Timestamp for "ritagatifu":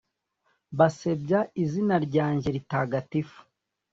2.55-3.39